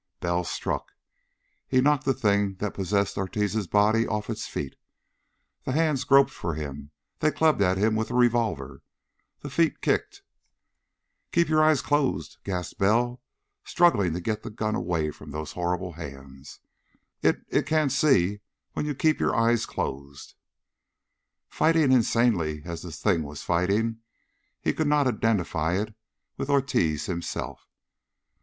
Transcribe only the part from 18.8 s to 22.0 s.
you keep your eyes closed!" Fighting